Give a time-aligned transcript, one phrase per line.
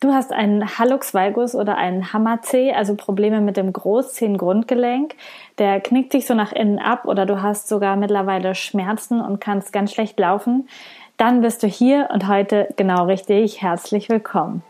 [0.00, 5.16] Du hast einen Hallux valgus oder einen Hammerzeh, also Probleme mit dem Großzehengrundgelenk.
[5.58, 9.72] Der knickt sich so nach innen ab oder du hast sogar mittlerweile Schmerzen und kannst
[9.72, 10.68] ganz schlecht laufen.
[11.16, 13.60] Dann bist du hier und heute genau richtig.
[13.60, 14.62] Herzlich willkommen.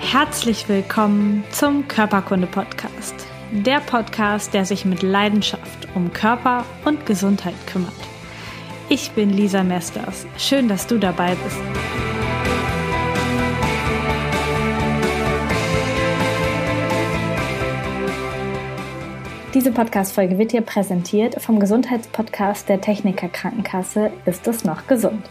[0.00, 7.54] Herzlich willkommen zum Körperkunde Podcast der Podcast, der sich mit Leidenschaft um Körper und Gesundheit
[7.66, 7.92] kümmert.
[8.88, 10.26] Ich bin Lisa Mesters.
[10.38, 11.58] Schön, dass du dabei bist.
[19.52, 25.28] Diese Podcast-Folge wird dir präsentiert vom Gesundheitspodcast der Techniker Krankenkasse Ist es noch gesund?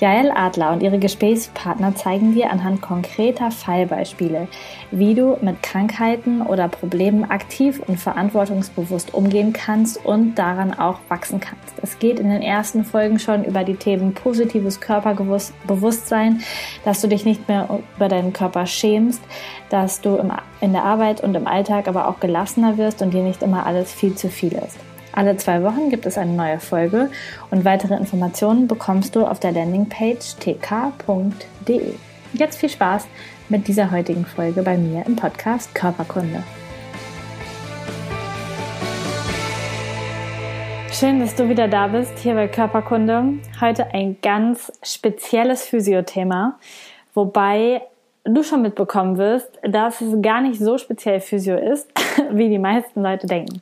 [0.00, 4.48] Jael Adler und ihre Gesprächspartner zeigen dir anhand konkreter Fallbeispiele,
[4.90, 11.38] wie du mit Krankheiten oder Problemen aktiv und verantwortungsbewusst umgehen kannst und daran auch wachsen
[11.38, 11.74] kannst.
[11.82, 16.40] Es geht in den ersten Folgen schon über die Themen positives Körperbewusstsein,
[16.84, 19.22] dass du dich nicht mehr über deinen Körper schämst,
[19.70, 20.20] dass du
[20.60, 23.92] in der Arbeit und im Alltag aber auch gelassener wirst und dir nicht immer alles
[23.92, 24.78] viel zu viel ist.
[25.16, 27.08] Alle zwei Wochen gibt es eine neue Folge
[27.52, 31.94] und weitere Informationen bekommst du auf der Landingpage tk.de.
[32.32, 33.06] Jetzt viel Spaß
[33.48, 36.42] mit dieser heutigen Folge bei mir im Podcast Körperkunde.
[40.90, 43.34] Schön, dass du wieder da bist hier bei Körperkunde.
[43.60, 46.58] Heute ein ganz spezielles Physiothema,
[47.14, 47.82] wobei
[48.24, 51.88] du schon mitbekommen wirst, dass es gar nicht so speziell Physio ist,
[52.32, 53.60] wie die meisten Leute denken.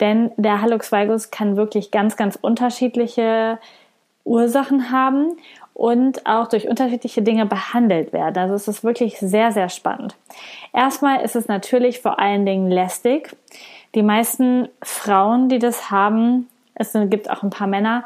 [0.00, 3.58] Denn der Hallux valgus kann wirklich ganz, ganz unterschiedliche
[4.24, 5.36] Ursachen haben
[5.74, 8.38] und auch durch unterschiedliche Dinge behandelt werden.
[8.38, 10.16] Also es ist wirklich sehr, sehr spannend.
[10.72, 13.36] Erstmal ist es natürlich vor allen Dingen lästig.
[13.94, 18.04] Die meisten Frauen, die das haben, es gibt auch ein paar Männer,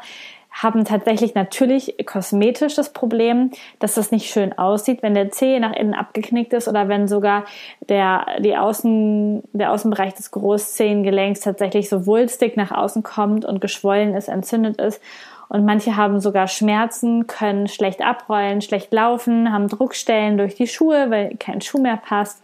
[0.55, 5.73] haben tatsächlich natürlich kosmetisch das Problem, dass das nicht schön aussieht, wenn der Zeh nach
[5.73, 7.43] innen abgeknickt ist oder wenn sogar
[7.89, 14.15] der, die Außen, der Außenbereich des Großzehengelenks tatsächlich so wulstig nach außen kommt und geschwollen
[14.15, 15.01] ist, entzündet ist.
[15.49, 21.11] Und manche haben sogar Schmerzen, können schlecht abrollen, schlecht laufen, haben Druckstellen durch die Schuhe,
[21.11, 22.41] weil kein Schuh mehr passt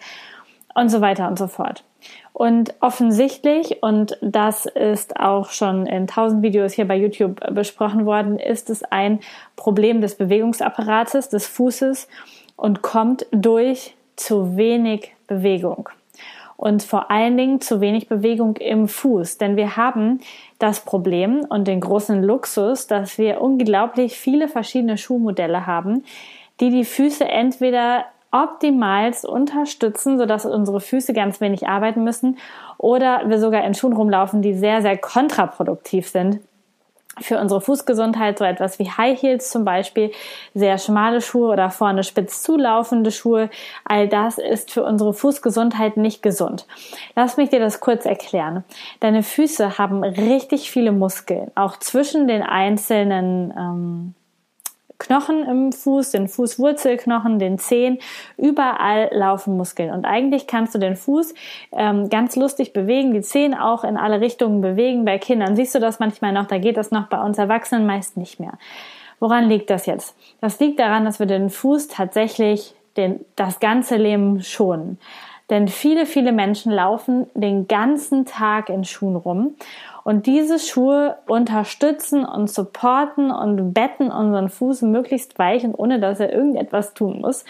[0.76, 1.84] und so weiter und so fort.
[2.34, 8.40] Und offensichtlich, und das ist auch schon in tausend Videos hier bei YouTube besprochen worden,
[8.40, 9.20] ist es ein
[9.56, 12.08] Problem des Bewegungsapparates, des Fußes
[12.56, 15.90] und kommt durch zu wenig Bewegung.
[16.56, 19.40] Und vor allen Dingen zu wenig Bewegung im Fuß.
[19.40, 20.20] Denn wir haben
[20.60, 26.04] das Problem und den großen Luxus, dass wir unglaublich viele verschiedene Schuhmodelle haben,
[26.60, 32.38] die die Füße entweder optimalst unterstützen, sodass unsere Füße ganz wenig arbeiten müssen
[32.78, 36.40] oder wir sogar in Schuhen rumlaufen, die sehr, sehr kontraproduktiv sind
[37.20, 40.12] für unsere Fußgesundheit, so etwas wie High Heels zum Beispiel,
[40.54, 43.50] sehr schmale Schuhe oder vorne spitz zulaufende Schuhe,
[43.84, 46.66] all das ist für unsere Fußgesundheit nicht gesund.
[47.16, 48.64] Lass mich dir das kurz erklären.
[49.02, 54.16] Deine Füße haben richtig viele Muskeln, auch zwischen den einzelnen ähm,
[55.02, 57.98] Knochen im Fuß, den Fußwurzelknochen, den Zehen,
[58.38, 59.92] überall laufen Muskeln.
[59.92, 61.34] Und eigentlich kannst du den Fuß
[61.72, 65.04] ähm, ganz lustig bewegen, die Zehen auch in alle Richtungen bewegen.
[65.04, 68.16] Bei Kindern siehst du das manchmal noch, da geht das noch bei uns Erwachsenen meist
[68.16, 68.54] nicht mehr.
[69.20, 70.16] Woran liegt das jetzt?
[70.40, 75.00] Das liegt daran, dass wir den Fuß tatsächlich den, das ganze Leben schonen.
[75.50, 79.56] Denn viele, viele Menschen laufen den ganzen Tag in Schuhen rum
[80.04, 86.20] und diese Schuhe unterstützen und supporten und betten unseren Fuß möglichst weich und ohne dass
[86.20, 87.46] er irgendetwas tun muss.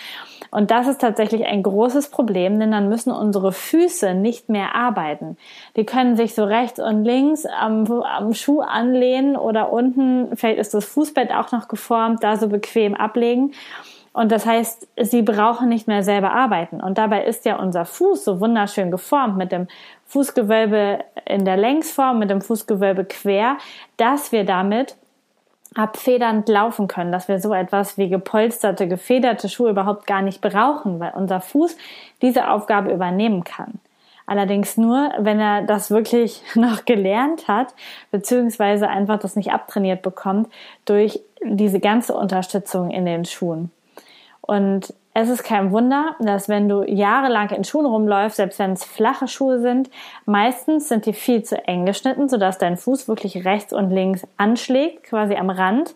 [0.51, 5.38] Und das ist tatsächlich ein großes Problem, denn dann müssen unsere Füße nicht mehr arbeiten.
[5.78, 10.73] Die können sich so rechts und links am, am Schuh anlehnen oder unten, vielleicht ist
[10.73, 13.53] das Fußbett auch noch geformt, da so bequem ablegen.
[14.14, 16.82] Und das heißt, sie brauchen nicht mehr selber arbeiten.
[16.82, 19.68] Und dabei ist ja unser Fuß so wunderschön geformt mit dem
[20.08, 23.58] Fußgewölbe in der Längsform, mit dem Fußgewölbe quer,
[23.96, 24.96] dass wir damit
[25.75, 31.00] abfedernd laufen können, dass wir so etwas wie gepolsterte, gefederte Schuhe überhaupt gar nicht brauchen,
[31.00, 31.78] weil unser Fuß
[32.22, 33.80] diese Aufgabe übernehmen kann.
[34.25, 37.74] Allerdings nur, wenn er das wirklich noch gelernt hat,
[38.12, 40.52] beziehungsweise einfach das nicht abtrainiert bekommt
[40.84, 43.72] durch diese ganze Unterstützung in den Schuhen.
[44.42, 48.86] Und es ist kein Wunder, dass wenn du jahrelang in Schuhen rumläufst, selbst wenn es
[48.86, 49.90] flache Schuhe sind,
[50.26, 55.04] meistens sind die viel zu eng geschnitten, sodass dein Fuß wirklich rechts und links anschlägt,
[55.04, 55.94] quasi am Rand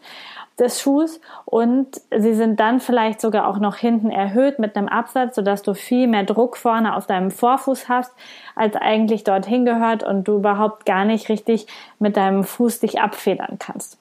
[0.60, 5.36] des Schuhs und sie sind dann vielleicht sogar auch noch hinten erhöht mit einem Absatz,
[5.36, 8.14] sodass du viel mehr Druck vorne auf deinem Vorfuß hast,
[8.56, 11.68] als eigentlich dorthin gehört und du überhaupt gar nicht richtig
[12.00, 13.98] mit deinem Fuß dich abfedern kannst.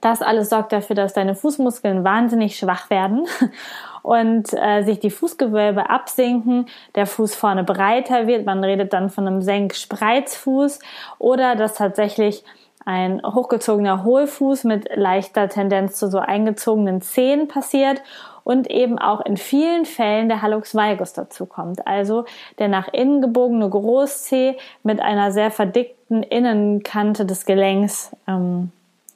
[0.00, 3.26] Das alles sorgt dafür, dass deine Fußmuskeln wahnsinnig schwach werden
[4.02, 8.44] und äh, sich die Fußgewölbe absinken, der Fuß vorne breiter wird.
[8.44, 10.80] Man redet dann von einem Senkspreizfuß
[11.18, 12.44] oder dass tatsächlich
[12.84, 18.02] ein hochgezogener Hohlfuß mit leichter Tendenz zu so eingezogenen Zehen passiert
[18.42, 21.86] und eben auch in vielen Fällen der Hallux valgus dazu kommt.
[21.86, 22.26] Also
[22.58, 28.70] der nach innen gebogene Großzeh mit einer sehr verdickten Innenkante des Gelenks ähm,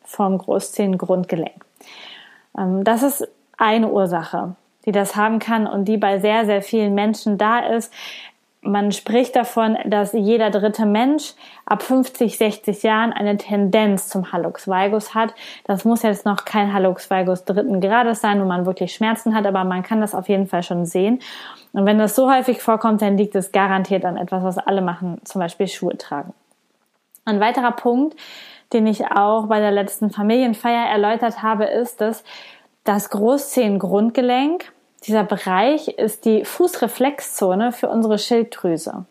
[0.08, 1.64] vom Großzehengrundgelenk.
[2.56, 4.56] Ähm, das ist eine Ursache,
[4.86, 7.92] die das haben kann und die bei sehr, sehr vielen Menschen da ist
[8.60, 11.34] man spricht davon, dass jeder dritte Mensch
[11.64, 15.34] ab 50, 60 Jahren eine Tendenz zum Hallux valgus hat.
[15.64, 19.46] Das muss jetzt noch kein Hallux valgus dritten Grades sein, wo man wirklich Schmerzen hat,
[19.46, 21.20] aber man kann das auf jeden Fall schon sehen.
[21.72, 25.20] Und wenn das so häufig vorkommt, dann liegt es garantiert an etwas, was alle machen,
[25.24, 26.34] zum Beispiel Schuhe tragen.
[27.24, 28.16] Ein weiterer Punkt,
[28.72, 32.24] den ich auch bei der letzten Familienfeier erläutert habe, ist, dass
[32.84, 34.72] das Großzehengrundgelenk
[35.04, 39.04] dieser Bereich ist die Fußreflexzone für unsere Schilddrüse.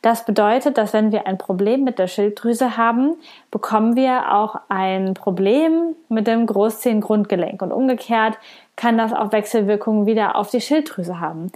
[0.00, 3.16] Das bedeutet, dass wenn wir ein Problem mit der Schilddrüse haben,
[3.50, 7.60] bekommen wir auch ein Problem mit dem Großzehengrundgelenk.
[7.62, 8.38] Und umgekehrt
[8.76, 11.50] kann das auch Wechselwirkungen wieder auf die Schilddrüse haben.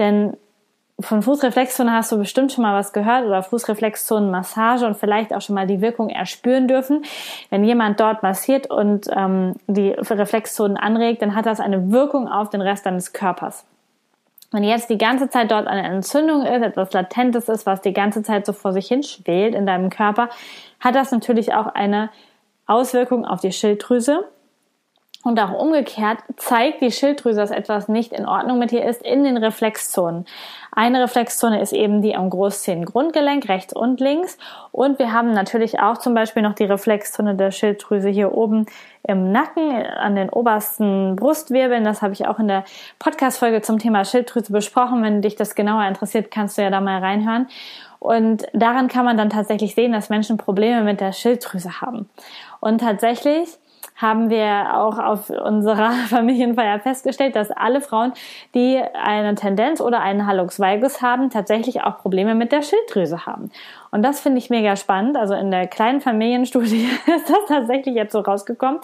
[0.00, 0.36] Denn
[1.00, 5.56] von Fußreflexzonen hast du bestimmt schon mal was gehört oder Fußreflexzonenmassage und vielleicht auch schon
[5.56, 7.04] mal die Wirkung erspüren dürfen.
[7.50, 12.50] Wenn jemand dort massiert und ähm, die Reflexzonen anregt, dann hat das eine Wirkung auf
[12.50, 13.64] den Rest deines Körpers.
[14.52, 18.22] Wenn jetzt die ganze Zeit dort eine Entzündung ist, etwas Latentes ist, was die ganze
[18.22, 20.28] Zeit so vor sich hin schwelt in deinem Körper,
[20.78, 22.10] hat das natürlich auch eine
[22.66, 24.24] Auswirkung auf die Schilddrüse
[25.24, 29.24] und auch umgekehrt zeigt die Schilddrüse, dass etwas nicht in Ordnung mit ihr ist, in
[29.24, 30.26] den Reflexzonen.
[30.70, 34.36] Eine Reflexzone ist eben die am Großzehengrundgelenk, rechts und links.
[34.70, 38.66] Und wir haben natürlich auch zum Beispiel noch die Reflexzone der Schilddrüse hier oben
[39.02, 41.84] im Nacken, an den obersten Brustwirbeln.
[41.84, 42.64] Das habe ich auch in der
[42.98, 45.02] Podcast-Folge zum Thema Schilddrüse besprochen.
[45.02, 47.48] Wenn dich das genauer interessiert, kannst du ja da mal reinhören.
[47.98, 52.10] Und daran kann man dann tatsächlich sehen, dass Menschen Probleme mit der Schilddrüse haben.
[52.60, 53.58] Und tatsächlich
[53.94, 58.12] haben wir auch auf unserer Familienfeier festgestellt, dass alle Frauen,
[58.54, 63.50] die eine Tendenz oder einen Hallux valgus haben, tatsächlich auch Probleme mit der Schilddrüse haben.
[63.94, 65.16] Und das finde ich mega spannend.
[65.16, 68.80] Also in der kleinen Familienstudie ist das tatsächlich jetzt so rausgekommen.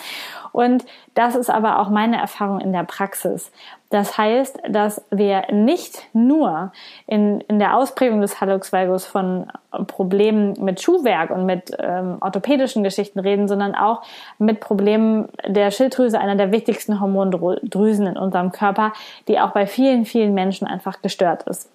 [0.52, 0.84] Und
[1.14, 3.50] das ist aber auch meine Erfahrung in der Praxis.
[3.88, 6.70] Das heißt, dass wir nicht nur
[7.08, 9.50] in, in der Ausprägung des Hallux valgus von
[9.88, 14.02] Problemen mit Schuhwerk und mit ähm, orthopädischen Geschichten reden, sondern auch
[14.38, 18.92] mit Problemen der Schilddrüse, einer der wichtigsten Hormondrüsen in unserem Körper,
[19.26, 21.68] die auch bei vielen, vielen Menschen einfach gestört ist.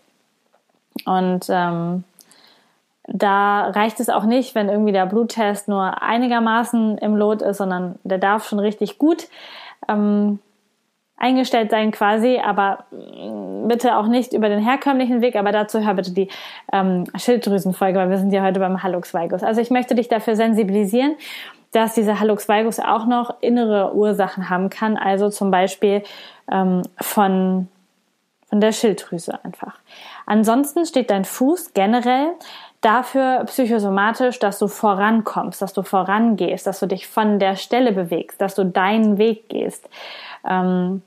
[1.05, 2.05] Und ähm,
[3.07, 7.99] da reicht es auch nicht, wenn irgendwie der Bluttest nur einigermaßen im Lot ist, sondern
[8.03, 9.27] der darf schon richtig gut
[9.87, 10.39] ähm,
[11.17, 15.93] eingestellt sein quasi, aber mm, bitte auch nicht über den herkömmlichen Weg, aber dazu hör
[15.93, 16.29] bitte die
[16.73, 19.43] ähm, Schilddrüsenfolge, weil wir sind ja heute beim Hallux valgus.
[19.43, 21.15] Also ich möchte dich dafür sensibilisieren,
[21.71, 26.03] dass dieser Hallux valgus auch noch innere Ursachen haben kann, also zum Beispiel
[26.51, 27.67] ähm, von
[28.47, 29.79] von der Schilddrüse einfach.
[30.25, 32.29] Ansonsten steht dein Fuß generell
[32.81, 38.39] dafür psychosomatisch, dass du vorankommst, dass du vorangehst, dass du dich von der Stelle bewegst,
[38.41, 39.89] dass du deinen Weg gehst.
[40.47, 41.01] Ähm,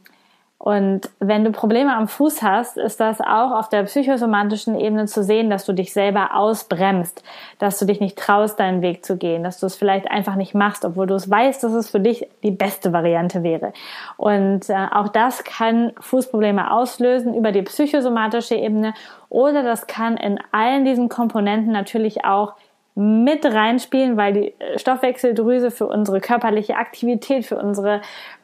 [0.61, 5.23] und wenn du Probleme am Fuß hast, ist das auch auf der psychosomatischen Ebene zu
[5.23, 7.23] sehen, dass du dich selber ausbremst,
[7.61, 10.55] dass du dich nicht traust, deinen Weg zu gehen, dass du es vielleicht einfach nicht
[10.55, 13.73] machst, obwohl du es weißt, dass es für dich die beste Variante wäre.
[14.17, 18.95] Und äh, auch das kann Fußprobleme auslösen über die psychosomatische Ebene
[19.29, 22.55] oder das kann in allen diesen Komponenten natürlich auch
[23.01, 28.01] mit reinspielen, weil die Stoffwechseldrüse für unsere körperliche Aktivität, für unsere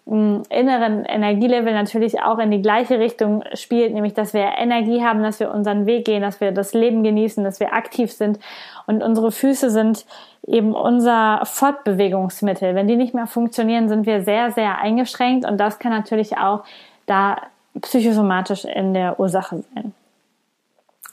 [0.06, 5.40] inneren Energielevel natürlich auch in die gleiche Richtung spielt, nämlich dass wir Energie haben, dass
[5.40, 8.38] wir unseren Weg gehen, dass wir das Leben genießen, dass wir aktiv sind
[8.86, 10.04] und unsere Füße sind
[10.46, 12.74] eben unser Fortbewegungsmittel.
[12.74, 16.64] Wenn die nicht mehr funktionieren, sind wir sehr, sehr eingeschränkt und das kann natürlich auch
[17.06, 17.38] da
[17.80, 19.94] psychosomatisch in der Ursache sein.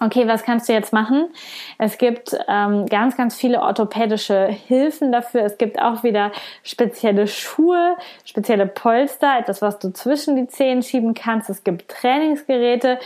[0.03, 1.29] Okay, was kannst du jetzt machen?
[1.77, 5.43] Es gibt ähm, ganz, ganz viele orthopädische Hilfen dafür.
[5.43, 6.31] Es gibt auch wieder
[6.63, 11.51] spezielle Schuhe, spezielle Polster, etwas, was du zwischen die Zehen schieben kannst.
[11.51, 12.97] Es gibt Trainingsgeräte.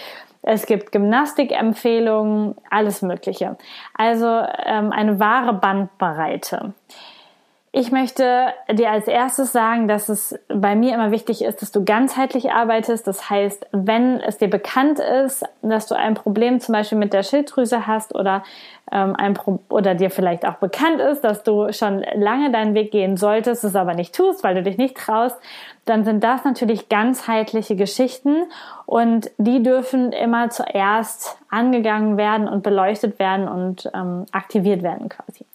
[0.42, 3.58] Es gibt Gymnastikempfehlungen, alles Mögliche.
[3.94, 6.74] Also ähm, eine wahre Bandbreite.
[7.78, 11.84] Ich möchte dir als erstes sagen, dass es bei mir immer wichtig ist, dass du
[11.84, 13.06] ganzheitlich arbeitest.
[13.06, 17.24] Das heißt, wenn es dir bekannt ist, dass du ein Problem zum Beispiel mit der
[17.24, 18.44] Schilddrüse hast oder
[18.94, 22.92] ähm, ein Pro oder dir vielleicht auch bekannt ist, dass du schon lange deinen Weg
[22.92, 25.36] gehen solltest, es aber nicht tust, weil du dich nicht traust,
[25.84, 28.46] dann sind das natürlich ganzheitliche Geschichten
[28.86, 35.46] und die dürfen immer zuerst angegangen werden und beleuchtet werden und ähm, aktiviert werden quasi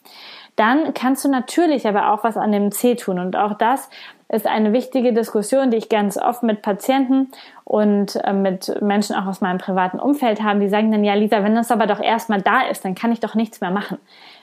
[0.60, 3.18] dann kannst du natürlich aber auch was an dem C tun.
[3.18, 3.88] Und auch das
[4.28, 7.32] ist eine wichtige Diskussion, die ich ganz oft mit Patienten
[7.64, 11.42] und äh, mit Menschen auch aus meinem privaten Umfeld habe, die sagen dann, ja, Lisa,
[11.42, 13.96] wenn das aber doch erstmal da ist, dann kann ich doch nichts mehr machen.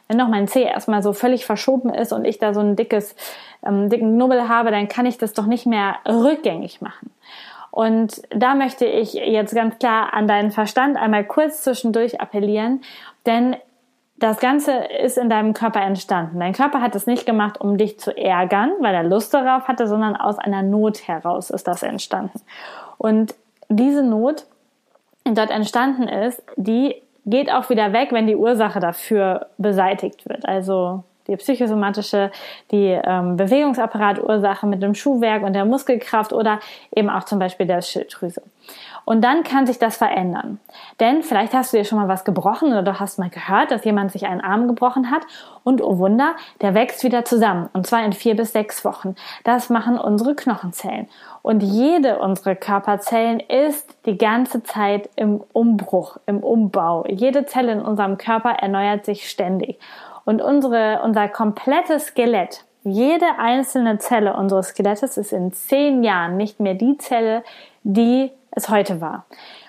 [0.07, 3.15] Wenn doch mein C erstmal so völlig verschoben ist und ich da so ein dickes,
[3.63, 7.11] ähm, dicken Knubbel habe, dann kann ich das doch nicht mehr rückgängig machen.
[7.69, 12.81] Und da möchte ich jetzt ganz klar an deinen Verstand einmal kurz zwischendurch appellieren,
[13.27, 13.55] denn
[14.17, 16.39] das Ganze ist in deinem Körper entstanden.
[16.39, 19.87] Dein Körper hat es nicht gemacht, um dich zu ärgern, weil er Lust darauf hatte,
[19.87, 22.41] sondern aus einer Not heraus ist das entstanden.
[22.97, 23.35] Und
[23.69, 24.45] diese Not,
[25.27, 26.95] die dort entstanden ist, die
[27.25, 30.47] geht auch wieder weg, wenn die Ursache dafür beseitigt wird.
[30.47, 32.31] Also die psychosomatische,
[32.71, 36.59] die ähm, Bewegungsapparatursache mit dem Schuhwerk und der Muskelkraft oder
[36.95, 38.41] eben auch zum Beispiel der Schilddrüse.
[39.05, 40.59] Und dann kann sich das verändern.
[40.99, 43.85] Denn vielleicht hast du dir schon mal was gebrochen oder du hast mal gehört, dass
[43.85, 45.21] jemand sich einen Arm gebrochen hat
[45.63, 47.69] und oh Wunder, der wächst wieder zusammen.
[47.71, 49.15] Und zwar in vier bis sechs Wochen.
[49.45, 51.07] Das machen unsere Knochenzellen.
[51.41, 57.05] Und jede unserer Körperzellen ist die ganze Zeit im Umbruch, im Umbau.
[57.07, 59.79] Jede Zelle in unserem Körper erneuert sich ständig.
[60.27, 66.59] Und unsere, unser komplettes Skelett, jede einzelne Zelle unseres Skelettes ist in zehn Jahren nicht
[66.59, 67.45] mehr die Zelle,
[67.83, 69.23] die es heute war.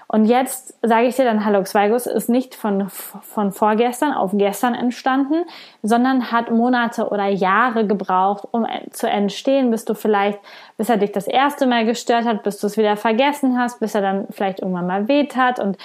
[0.08, 4.74] Und jetzt sage ich dir dann, Hallux Valgus ist nicht von, von vorgestern auf gestern
[4.74, 5.44] entstanden,
[5.82, 10.40] sondern hat Monate oder Jahre gebraucht, um zu entstehen, bis du vielleicht,
[10.76, 13.94] bis er dich das erste Mal gestört hat, bis du es wieder vergessen hast, bis
[13.94, 15.76] er dann vielleicht irgendwann mal weht hat und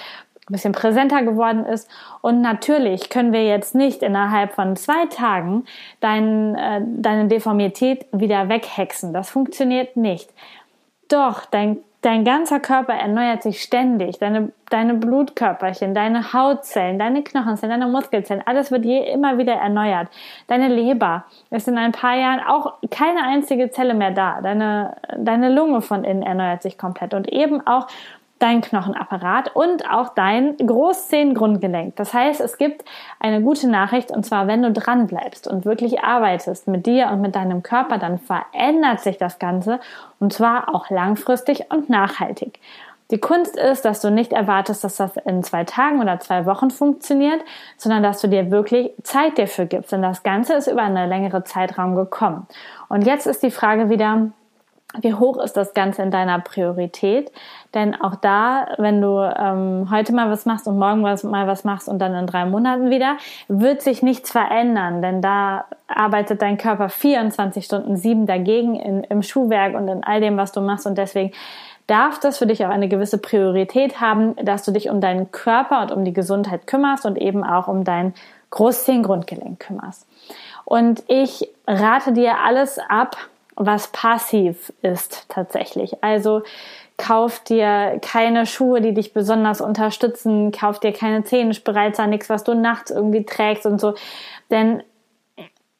[0.48, 1.88] ein bisschen präsenter geworden ist.
[2.20, 5.64] Und natürlich können wir jetzt nicht innerhalb von zwei Tagen
[6.00, 9.12] dein, äh, deine Deformität wieder weghexen.
[9.12, 10.30] Das funktioniert nicht.
[11.08, 14.18] Doch, dein Dein ganzer Körper erneuert sich ständig.
[14.18, 20.08] Deine, deine Blutkörperchen, deine Hautzellen, deine Knochenzellen, deine Muskelzellen, alles wird je immer wieder erneuert.
[20.46, 24.42] Deine Leber ist in ein paar Jahren auch keine einzige Zelle mehr da.
[24.42, 27.14] Deine, deine Lunge von innen erneuert sich komplett.
[27.14, 27.86] Und eben auch
[28.44, 31.96] dein Knochenapparat und auch dein Großzehengrundgelenk.
[31.96, 32.84] Das heißt, es gibt
[33.18, 37.22] eine gute Nachricht und zwar, wenn du dran bleibst und wirklich arbeitest mit dir und
[37.22, 39.80] mit deinem Körper, dann verändert sich das Ganze
[40.20, 42.60] und zwar auch langfristig und nachhaltig.
[43.10, 46.70] Die Kunst ist, dass du nicht erwartest, dass das in zwei Tagen oder zwei Wochen
[46.70, 47.40] funktioniert,
[47.78, 49.92] sondern dass du dir wirklich Zeit dafür gibst.
[49.92, 52.46] Denn das Ganze ist über einen längere Zeitraum gekommen.
[52.88, 54.32] Und jetzt ist die Frage wieder,
[55.00, 57.32] wie hoch ist das Ganze in deiner Priorität?
[57.74, 61.64] Denn auch da, wenn du ähm, heute mal was machst und morgen was, mal was
[61.64, 63.16] machst und dann in drei Monaten wieder,
[63.48, 69.22] wird sich nichts verändern, denn da arbeitet dein Körper 24 Stunden sieben dagegen in, im
[69.22, 71.32] Schuhwerk und in all dem, was du machst und deswegen
[71.86, 75.82] darf das für dich auch eine gewisse Priorität haben, dass du dich um deinen Körper
[75.82, 78.14] und um die Gesundheit kümmerst und eben auch um dein
[78.50, 80.06] Großzehengrundgelenk kümmerst.
[80.64, 83.16] Und ich rate dir alles ab,
[83.56, 86.02] was passiv ist tatsächlich.
[86.02, 86.42] Also
[86.96, 92.54] kauf dir keine Schuhe, die dich besonders unterstützen, kauf dir keine Zehenspreizer, nichts, was du
[92.54, 93.94] nachts irgendwie trägst und so.
[94.50, 94.82] Denn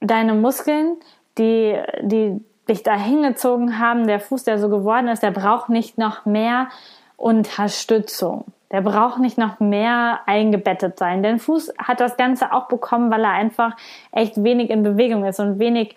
[0.01, 0.97] deine Muskeln,
[1.39, 5.99] die, die dich da hingezogen haben, der Fuß, der so geworden ist, der braucht nicht
[5.99, 6.69] noch mehr
[7.17, 8.45] Unterstützung.
[8.73, 11.23] Der braucht nicht noch mehr eingebettet sein.
[11.23, 13.77] Denn Fuß hat das Ganze auch bekommen, weil er einfach
[14.11, 15.95] echt wenig in Bewegung ist und wenig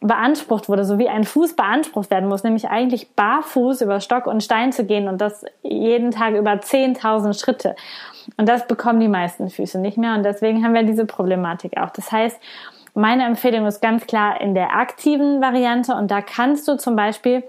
[0.00, 4.42] beansprucht wurde, so wie ein Fuß beansprucht werden muss, nämlich eigentlich barfuß über Stock und
[4.42, 7.76] Stein zu gehen und das jeden Tag über 10.000 Schritte.
[8.36, 11.90] Und das bekommen die meisten Füße nicht mehr und deswegen haben wir diese Problematik auch.
[11.90, 12.40] Das heißt,
[12.94, 17.42] meine Empfehlung ist ganz klar in der aktiven Variante und da kannst du zum Beispiel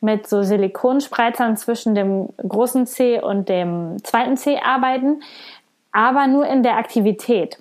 [0.00, 5.22] mit so Silikonspreizern zwischen dem großen C und dem zweiten C arbeiten,
[5.92, 7.58] aber nur in der Aktivität.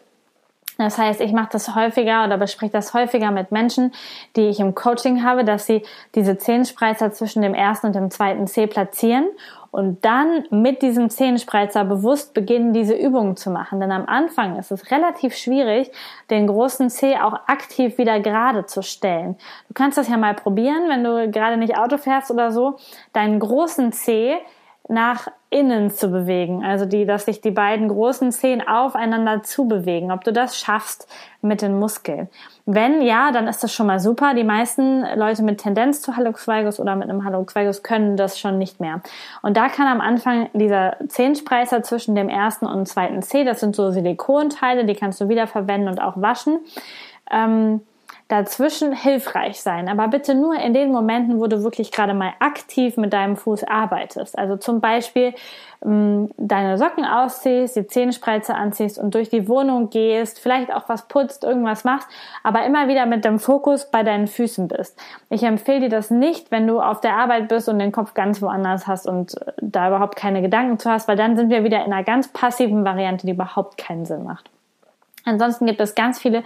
[0.77, 3.93] Das heißt, ich mache das häufiger oder bespreche das häufiger mit Menschen,
[4.35, 5.83] die ich im Coaching habe, dass sie
[6.15, 9.27] diese Zehenspreizer zwischen dem ersten und dem zweiten C platzieren
[9.73, 13.79] und dann mit diesem Zehenspreizer bewusst beginnen, diese Übungen zu machen.
[13.79, 15.91] Denn am Anfang ist es relativ schwierig,
[16.29, 19.35] den großen C auch aktiv wieder gerade zu stellen.
[19.67, 22.77] Du kannst das ja mal probieren, wenn du gerade nicht Auto fährst oder so,
[23.13, 24.37] deinen großen C
[24.89, 26.63] nach innen zu bewegen.
[26.63, 30.11] Also die, dass sich die beiden großen Zehen aufeinander zu bewegen.
[30.11, 31.07] Ob du das schaffst
[31.41, 32.27] mit den Muskeln.
[32.65, 34.33] Wenn ja, dann ist das schon mal super.
[34.33, 38.39] Die meisten Leute mit Tendenz zu Hallux valgus oder mit einem Hallux valgus können das
[38.39, 39.01] schon nicht mehr.
[39.41, 43.75] Und da kann am Anfang dieser Zehenspreißer zwischen dem ersten und zweiten C, das sind
[43.75, 46.59] so Silikonteile, die kannst du wiederverwenden und auch waschen.
[47.31, 47.81] Ähm,
[48.33, 52.97] dazwischen hilfreich sein, aber bitte nur in den Momenten, wo du wirklich gerade mal aktiv
[52.97, 54.39] mit deinem Fuß arbeitest.
[54.39, 55.35] Also zum Beispiel
[55.85, 61.07] ähm, deine Socken ausziehst, die Zehenspreize anziehst und durch die Wohnung gehst, vielleicht auch was
[61.07, 62.07] putzt, irgendwas machst,
[62.41, 64.99] aber immer wieder mit dem Fokus bei deinen Füßen bist.
[65.29, 68.41] Ich empfehle dir das nicht, wenn du auf der Arbeit bist und den Kopf ganz
[68.41, 71.85] woanders hast und äh, da überhaupt keine Gedanken zu hast, weil dann sind wir wieder
[71.85, 74.49] in einer ganz passiven Variante, die überhaupt keinen Sinn macht.
[75.25, 76.43] Ansonsten gibt es ganz viele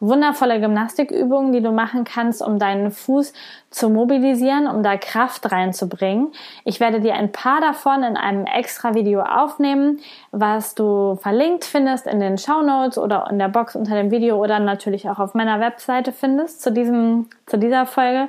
[0.00, 3.32] wundervolle Gymnastikübungen, die du machen kannst, um deinen Fuß
[3.70, 6.32] zu mobilisieren, um da Kraft reinzubringen.
[6.64, 10.00] Ich werde dir ein paar davon in einem extra Video aufnehmen,
[10.32, 14.42] was du verlinkt findest in den Show Notes oder in der Box unter dem Video
[14.42, 18.28] oder natürlich auch auf meiner Webseite findest zu diesem, zu dieser Folge.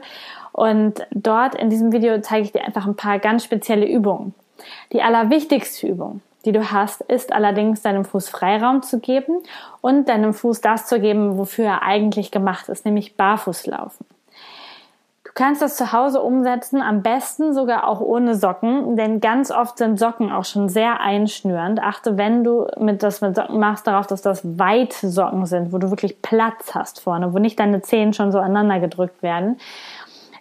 [0.51, 4.33] Und dort in diesem Video zeige ich dir einfach ein paar ganz spezielle Übungen.
[4.91, 9.43] Die allerwichtigste Übung die du hast, ist allerdings deinem Fuß Freiraum zu geben
[9.81, 14.05] und deinem Fuß das zu geben, wofür er eigentlich gemacht ist, nämlich Barfußlaufen.
[15.25, 19.77] Du kannst das zu Hause umsetzen, am besten sogar auch ohne Socken, denn ganz oft
[19.77, 21.81] sind Socken auch schon sehr einschnürend.
[21.81, 25.79] Achte, wenn du mit das mit Socken machst, darauf, dass das weite Socken sind, wo
[25.79, 29.59] du wirklich Platz hast vorne, wo nicht deine Zehen schon so aneinander gedrückt werden.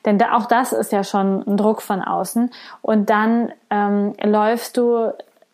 [0.07, 2.53] Denn auch das ist ja schon ein Druck von außen.
[2.81, 5.13] Und dann ähm, läufst du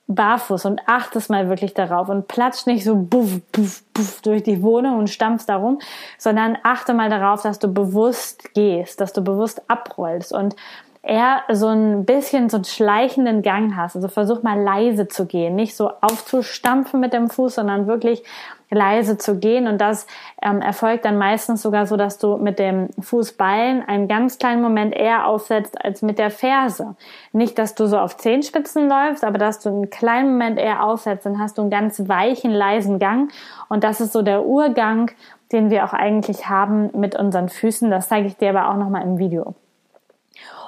[0.08, 4.62] barfuß und achtest mal wirklich darauf und platsch nicht so buff, buff, buff durch die
[4.62, 5.78] Wohnung und stampfst darum,
[6.18, 10.32] sondern achte mal darauf, dass du bewusst gehst, dass du bewusst abrollst.
[10.32, 10.56] Und
[11.02, 13.96] eher so ein bisschen so einen schleichenden Gang hast.
[13.96, 18.22] Also versuch mal leise zu gehen, nicht so aufzustampfen mit dem Fuß, sondern wirklich
[18.70, 19.66] leise zu gehen.
[19.66, 20.06] Und das
[20.40, 24.94] ähm, erfolgt dann meistens sogar so, dass du mit dem Fußballen einen ganz kleinen Moment
[24.94, 26.94] eher aufsetzt als mit der Ferse.
[27.32, 31.26] Nicht, dass du so auf Zehenspitzen läufst, aber dass du einen kleinen Moment eher aufsetzt,
[31.26, 33.30] dann hast du einen ganz weichen, leisen Gang.
[33.68, 35.10] Und das ist so der Urgang,
[35.50, 37.90] den wir auch eigentlich haben mit unseren Füßen.
[37.90, 39.54] Das zeige ich dir aber auch nochmal im Video.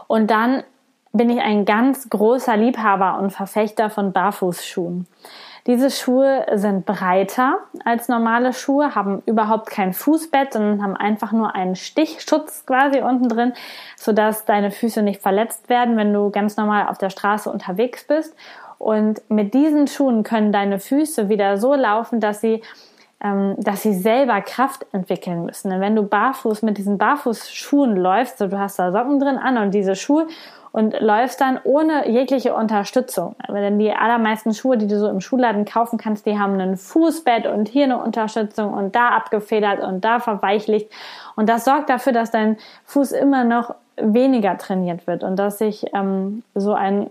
[0.07, 0.63] Und dann
[1.13, 5.07] bin ich ein ganz großer Liebhaber und Verfechter von Barfußschuhen.
[5.67, 11.55] Diese Schuhe sind breiter als normale Schuhe, haben überhaupt kein Fußbett, sondern haben einfach nur
[11.55, 13.55] einen Stichschutz quasi unten drin,
[13.97, 18.37] sodass deine Füße nicht verletzt werden, wenn du ganz normal auf der Straße unterwegs bist.
[18.77, 22.61] Und mit diesen Schuhen können deine Füße wieder so laufen, dass sie
[23.21, 25.71] dass sie selber Kraft entwickeln müssen.
[25.71, 29.57] Denn wenn du barfuß mit diesen Barfußschuhen läufst, so du hast da Socken drin an
[29.57, 30.27] und diese Schuhe
[30.73, 33.37] und läufst dann ohne jegliche Unterstützung.
[33.49, 37.47] Denn die allermeisten Schuhe, die du so im Schuhladen kaufen kannst, die haben ein Fußbett
[37.47, 40.91] und hier eine Unterstützung und da abgefedert und da verweichlicht.
[41.37, 45.87] Und das sorgt dafür, dass dein Fuß immer noch weniger trainiert wird und dass sich
[45.95, 47.09] ähm, so ein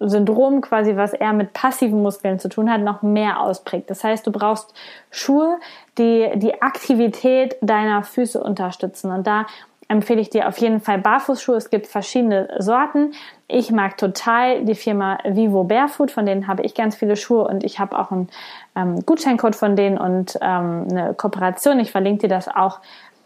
[0.00, 3.90] Syndrom quasi, was eher mit passiven Muskeln zu tun hat, noch mehr ausprägt.
[3.90, 4.72] Das heißt, du brauchst
[5.10, 5.58] Schuhe,
[5.98, 9.10] die die Aktivität deiner Füße unterstützen.
[9.10, 9.46] Und da
[9.88, 11.56] empfehle ich dir auf jeden Fall Barfußschuhe.
[11.56, 13.12] Es gibt verschiedene Sorten.
[13.48, 17.64] Ich mag total die Firma Vivo Barefoot, von denen habe ich ganz viele Schuhe und
[17.64, 18.28] ich habe auch einen
[18.76, 21.80] ähm, Gutscheincode von denen und ähm, eine Kooperation.
[21.80, 22.80] Ich verlinke dir das auch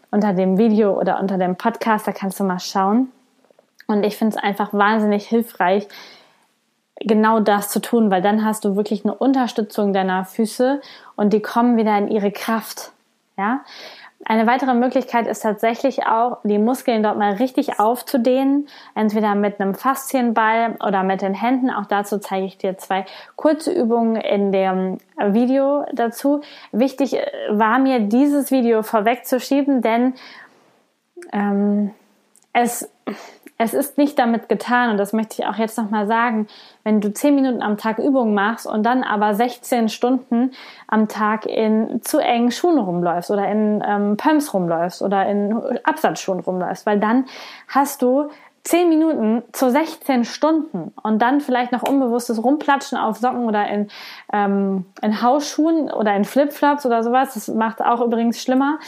[0.09, 3.11] unter dem Video oder unter dem Podcast, da kannst du mal schauen.
[3.87, 5.87] Und ich finde es einfach wahnsinnig hilfreich,
[7.05, 10.81] genau das zu tun, weil dann hast du wirklich eine Unterstützung deiner Füße
[11.15, 12.91] und die kommen wieder in ihre Kraft.
[13.37, 13.61] Ja,
[14.25, 19.75] eine weitere Möglichkeit ist tatsächlich auch, die Muskeln dort mal richtig aufzudehnen, entweder mit einem
[19.75, 21.69] Faszienball oder mit den Händen.
[21.69, 26.41] Auch dazu zeige ich dir zwei kurze Übungen in dem Video dazu.
[26.71, 30.13] Wichtig äh, war mir, dieses Video vorwegzuschieben, denn
[31.33, 31.91] ähm,
[32.53, 32.89] es
[33.63, 36.47] es ist nicht damit getan, und das möchte ich auch jetzt nochmal sagen,
[36.83, 40.51] wenn du 10 Minuten am Tag Übungen machst und dann aber 16 Stunden
[40.87, 46.41] am Tag in zu engen Schuhen rumläufst oder in ähm, Pumps rumläufst oder in Absatzschuhen
[46.41, 47.25] rumläufst, weil dann
[47.69, 48.29] hast du
[48.65, 53.87] 10 Minuten zu 16 Stunden und dann vielleicht noch unbewusstes Rumplatschen auf Socken oder in,
[54.31, 58.79] ähm, in Hausschuhen oder in Flipflops oder sowas, das macht auch übrigens schlimmer,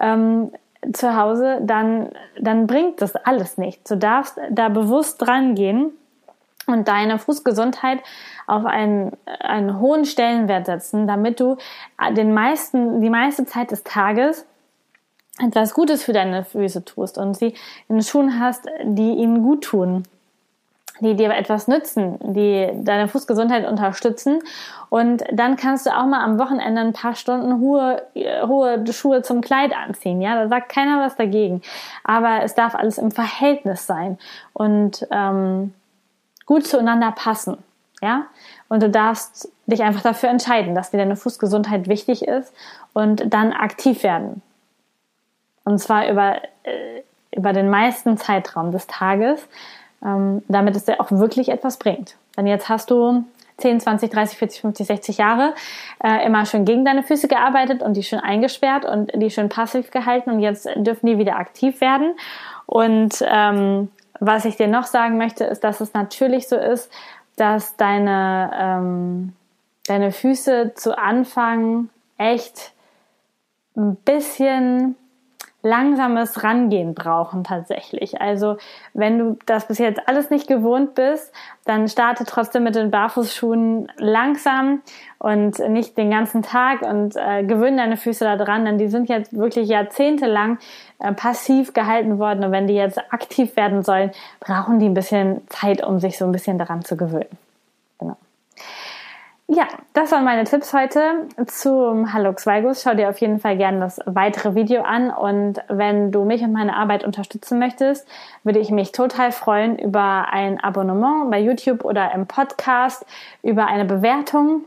[0.00, 0.52] ähm,
[0.92, 3.88] zu Hause, dann, dann bringt das alles nichts.
[3.88, 5.92] Du darfst da bewusst dran gehen
[6.66, 8.00] und deine Fußgesundheit
[8.46, 11.56] auf einen, einen hohen Stellenwert setzen, damit du
[12.12, 14.46] den meisten, die meiste Zeit des Tages
[15.38, 17.54] etwas Gutes für deine Füße tust und sie
[17.88, 20.04] in Schuhen hast, die ihnen gut tun,
[21.00, 24.40] die dir etwas nützen, die deine Fußgesundheit unterstützen.
[24.90, 29.40] Und dann kannst du auch mal am Wochenende ein paar Stunden hohe, hohe Schuhe zum
[29.40, 30.20] Kleid anziehen.
[30.20, 31.62] Ja, da sagt keiner was dagegen.
[32.04, 34.18] Aber es darf alles im Verhältnis sein
[34.52, 35.74] und ähm,
[36.46, 37.58] gut zueinander passen.
[38.00, 38.26] Ja,
[38.68, 42.52] und du darfst dich einfach dafür entscheiden, dass dir deine Fußgesundheit wichtig ist
[42.92, 44.42] und dann aktiv werden.
[45.64, 47.02] Und zwar über, äh,
[47.34, 49.48] über den meisten Zeitraum des Tages,
[50.04, 52.16] ähm, damit es dir auch wirklich etwas bringt.
[52.36, 53.24] Denn jetzt hast du
[53.58, 55.54] 10, 20, 30, 40, 50, 60 Jahre
[56.02, 59.90] äh, immer schön gegen deine Füße gearbeitet und die schön eingesperrt und die schön passiv
[59.90, 62.14] gehalten und jetzt dürfen die wieder aktiv werden.
[62.66, 66.90] Und ähm, was ich dir noch sagen möchte, ist, dass es natürlich so ist,
[67.36, 69.32] dass deine, ähm,
[69.86, 71.88] deine Füße zu Anfang
[72.18, 72.72] echt
[73.76, 74.96] ein bisschen
[75.64, 78.20] langsames Rangehen brauchen tatsächlich.
[78.20, 78.58] Also
[78.92, 81.32] wenn du das bis jetzt alles nicht gewohnt bist,
[81.64, 84.82] dann starte trotzdem mit den Barfußschuhen langsam
[85.18, 89.08] und nicht den ganzen Tag und äh, gewöhne deine Füße da dran, denn die sind
[89.08, 90.58] jetzt wirklich jahrzehntelang
[90.98, 95.40] äh, passiv gehalten worden und wenn die jetzt aktiv werden sollen, brauchen die ein bisschen
[95.48, 97.43] Zeit, um sich so ein bisschen daran zu gewöhnen.
[99.46, 102.82] Ja, das waren meine Tipps heute zum Hallux Valgus.
[102.82, 106.52] Schau dir auf jeden Fall gerne das weitere Video an und wenn du mich und
[106.52, 108.08] meine Arbeit unterstützen möchtest,
[108.42, 113.04] würde ich mich total freuen über ein Abonnement bei YouTube oder im Podcast,
[113.42, 114.64] über eine Bewertung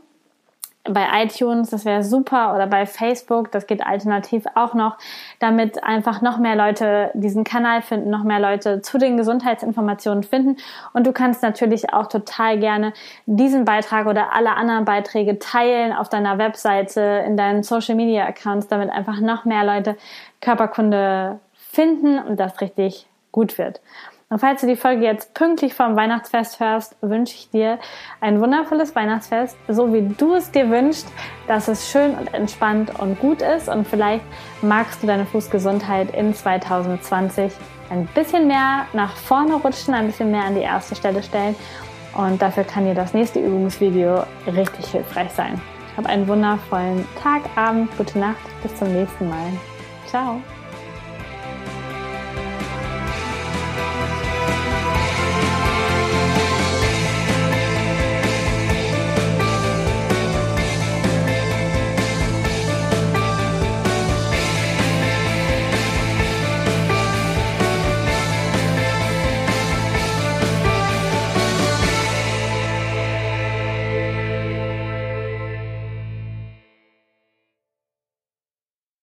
[0.84, 4.96] bei iTunes, das wäre super, oder bei Facebook, das geht alternativ auch noch,
[5.38, 10.56] damit einfach noch mehr Leute diesen Kanal finden, noch mehr Leute zu den Gesundheitsinformationen finden.
[10.92, 12.92] Und du kannst natürlich auch total gerne
[13.26, 18.68] diesen Beitrag oder alle anderen Beiträge teilen auf deiner Webseite, in deinen Social Media Accounts,
[18.68, 19.96] damit einfach noch mehr Leute
[20.40, 23.80] Körperkunde finden und das richtig gut wird.
[24.30, 27.78] Und falls du die Folge jetzt pünktlich vom Weihnachtsfest hörst, wünsche ich dir
[28.20, 31.10] ein wundervolles Weihnachtsfest, so wie du es dir wünschst,
[31.46, 33.68] dass es schön und entspannt und gut ist.
[33.68, 34.24] Und vielleicht
[34.60, 37.52] magst du deine Fußgesundheit in 2020
[37.90, 41.56] ein bisschen mehr nach vorne rutschen, ein bisschen mehr an die erste Stelle stellen.
[42.14, 45.58] Und dafür kann dir das nächste Übungsvideo richtig hilfreich sein.
[45.96, 49.52] Hab einen wundervollen Tag, Abend, gute Nacht, bis zum nächsten Mal.
[50.06, 50.42] Ciao.